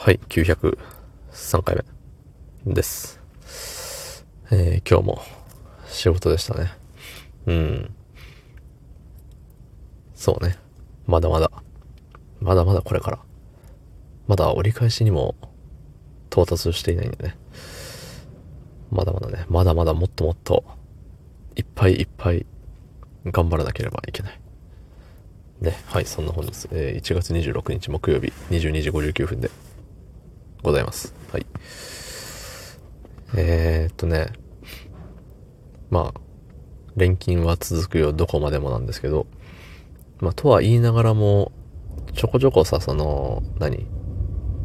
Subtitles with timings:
[0.00, 1.84] はい、903回
[2.64, 3.20] 目です。
[4.52, 5.22] えー、今日も
[5.88, 6.70] 仕事でしたね。
[7.46, 7.94] うん。
[10.14, 10.56] そうね。
[11.04, 11.50] まだまだ。
[12.40, 13.18] まだまだこれから。
[14.28, 15.34] まだ折り返しにも
[16.30, 17.36] 到達していないんでね。
[18.92, 19.46] まだまだね。
[19.48, 20.64] まだまだもっともっと
[21.56, 22.46] いっぱいいっぱい
[23.26, 24.40] 頑張らなければいけない。
[25.60, 25.76] ね。
[25.86, 29.50] はい、そんな本日、えー、1月26日木曜日22時59分で
[30.62, 31.14] ございます。
[31.32, 31.46] はい。
[33.36, 34.32] えー、っとね、
[35.90, 36.20] まあ、
[36.96, 39.26] 錬金は続くよ、どこまでもなんですけど、
[40.20, 41.52] まあ、とは言いながらも、
[42.14, 43.86] ちょこちょこさ、その、何？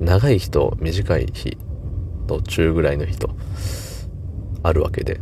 [0.00, 1.56] 長い日と短い日
[2.26, 3.30] と中ぐらいの日と、
[4.62, 5.20] あるわけで。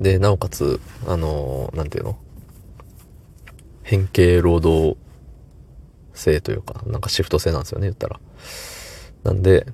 [0.00, 2.18] で、なおかつ、あのー、なんていうの？
[3.82, 4.96] 変形労働
[6.14, 8.20] 制というか、なんかシフト制なんですよね、言ったら。
[9.24, 9.66] なんで、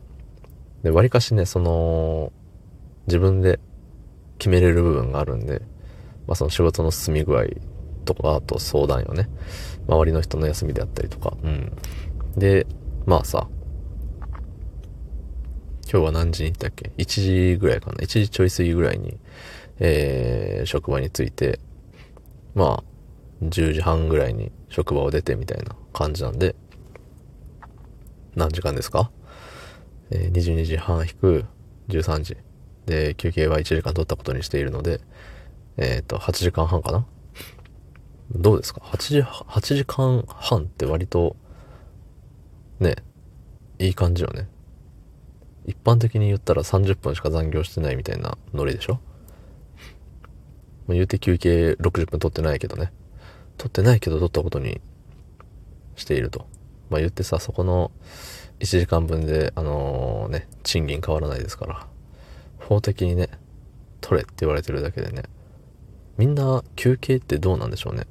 [0.83, 2.33] で、割かしね、その、
[3.07, 3.59] 自分で
[4.39, 5.63] 決めれる部分があるんで、
[6.27, 7.45] まあその仕事の進み具合
[8.05, 9.29] とか、あと相談よね。
[9.89, 11.73] 周りの人の休みであったりとか、うん。
[12.37, 12.67] で、
[13.07, 13.49] まあさ、
[15.91, 19.19] 今日は何時に行ったっけ ?1 時ぐらいかな ?1 時ちょい過ぎぐらいに、
[19.81, 21.61] えー、職場に着いて、
[22.55, 22.85] まあ、
[23.43, 26.55] 10時半ぐらいに職場を出てみたいな感じなんで、
[28.37, 29.11] 何時間ですか？
[30.11, 31.45] え、22時半引く
[31.89, 32.37] 13時。
[32.87, 35.01] で、休憩は1時間取ったことにしているので、
[35.77, 37.07] えっ、ー、と、8時間半かな？
[38.33, 41.37] どうですか ?8 時、8時間半って割と、
[42.81, 42.97] ね、
[43.79, 44.49] いい感じよね。
[45.67, 49.01] 一般的に言ったら30分しか残業してないみたいなノリでしょ、
[50.89, 52.93] 言うて休憩60分取ってないけどね。
[53.59, 54.81] 取ってないけど取ったことに
[55.97, 56.47] していると。
[56.91, 57.91] まあ言ってさ、そこの
[58.61, 61.87] 1時間分で、あのー、ね、賃金変わらないですから、
[62.59, 63.29] 法的にね、
[64.01, 65.23] 取れって言われてるだけでね、
[66.17, 68.07] みんな休憩ってどうなんでしょうね。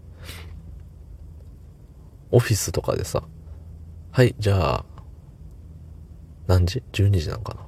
[2.31, 3.23] オフィスとかでさ、
[4.11, 4.85] はい、じゃあ、
[6.47, 7.61] 何時 ?12 時なのかな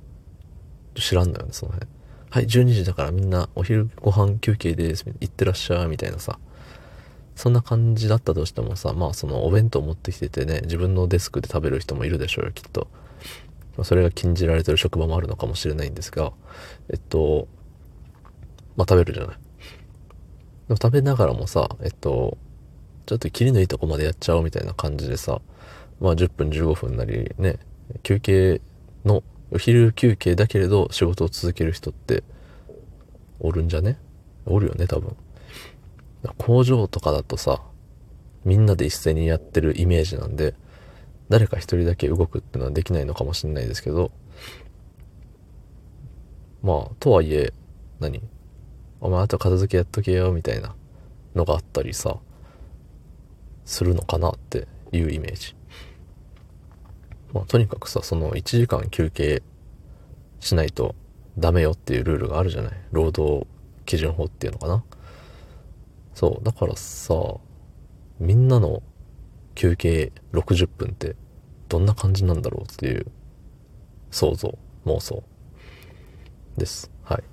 [0.95, 1.89] 知らんのよね、その辺。
[2.29, 5.05] はい、12時だからみんなお昼ご飯休憩です。
[5.19, 6.39] 行ってらっしゃい、みたいなさ。
[7.39, 12.89] そんな感じだったとしてもさ、まあそのお弁当持ってきててね、自分のデスクで食べる人もいるでしょうよ、きっと。
[13.77, 16.33] まあ、それが禁じられてる職場もあるのかもしれないんですが、
[16.89, 17.47] えっと、
[18.75, 19.37] まあ食べるじゃない。
[19.37, 22.37] でも食べながらもさ、えっと、
[23.05, 25.39] ちょっと切りのいいとこまでやっちゃおうみたいな感じでさ、
[26.01, 27.57] まあ10分15分なりね、
[28.03, 28.59] 休憩
[29.05, 32.21] の、お昼休憩だけれど仕事を続ける人って
[33.39, 33.97] おるんじゃね？
[34.45, 35.15] おるよね、多分。
[36.37, 37.61] 工場とかだとさ、
[38.45, 40.55] みんなで一斉にやってるイメージなんで、
[41.29, 44.11] 誰か一人だけ動くってのはできないのかもしれないですけど、
[46.61, 47.53] まあ、とはいえ、
[47.99, 48.21] 何？
[49.01, 50.75] お前あと片付けやっとけよ、みたいな
[51.35, 52.17] のがあったりさ、
[53.63, 55.55] するのかなっていうイメージ。
[57.31, 59.43] まあ、とにかくさ、その1時間休憩
[60.39, 60.95] しないと
[61.37, 62.73] ダメよっていうルールがあるじゃない？
[62.91, 63.45] 労働
[63.85, 64.83] 基準法っていうのかな？
[66.13, 67.13] そう、だからさ、
[68.19, 68.83] みんなの
[69.55, 71.15] 休憩60分って
[71.69, 73.07] どんな感じなんだろうっていう
[74.11, 75.23] 想像、妄想
[76.57, 76.91] です。
[77.03, 77.23] はい。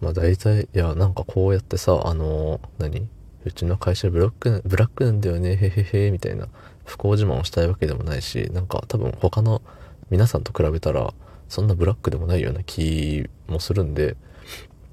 [0.00, 3.08] まあ大体、いや、なんかこうやってさ、あのー、何？
[3.44, 6.48] うちの会社ブラック、ブラックなんだよね、へへへ、みたいな
[6.84, 9.62] 不幸自慢をしたいわけでもないし、なんか多分他の
[10.10, 11.14] 皆さんと比べたら、
[11.48, 14.16] そんなブラックでもないような気もするんで、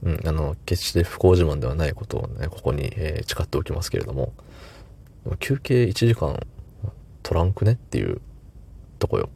[0.03, 4.33] うん、あの、決して不幸自慢ではないことをね、ここに、えー、誓っておきますけれども、
[5.39, 6.45] 休憩1時間
[7.23, 8.21] 取らんくねっていう
[8.99, 9.29] とこよ。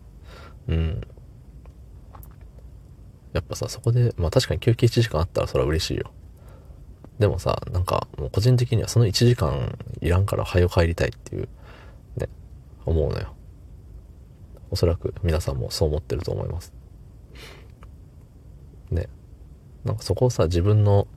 [0.67, 1.01] うん。
[3.31, 6.11] やっぱさ、そこで、まあ確かに休憩1時間あったらそれは嬉しいよ。
[7.17, 11.47] でもさ、なんか、もう個人的にはその1時間いらんから早く帰りたいっていう、
[12.17, 12.27] ね、
[12.85, 13.33] 思うのよ。
[14.69, 16.73] おそらく皆さんもそう思ってると思います。
[18.91, 19.07] ね。
[19.83, 21.07] なんかそこをさ、自分の、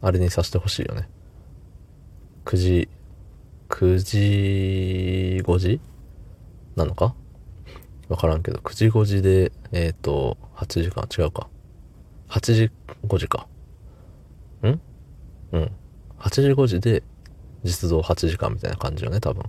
[0.00, 1.08] あれにさせてほしいよね。
[2.44, 2.88] 9時、
[3.68, 5.80] 9時5時？
[6.76, 7.14] なのか？
[8.08, 11.48] わからんけど、9時5時で、えっ、ー、と、8時間、違うか。
[12.28, 12.70] 8時
[13.06, 13.46] 5時か。
[14.62, 14.80] ん？
[15.52, 15.72] うん。
[16.18, 17.02] 8時5時で、
[17.64, 19.44] 実動8時間みたいな感じよね、多分。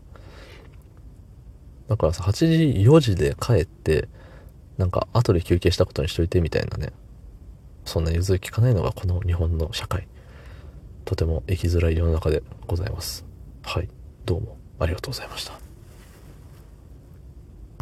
[1.88, 2.48] だからさ、8時
[2.88, 4.08] 4時で帰って、
[4.78, 6.94] なんか後で休憩したことにしといてみたいなね。
[7.86, 10.08] そんな融通きかないのがこの日本の社会。
[11.06, 13.26] とても生きづらい世の中でございます。
[13.64, 13.90] はい。
[14.26, 15.63] どうもありがとうございました。